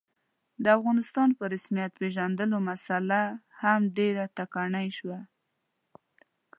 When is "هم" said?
3.61-3.81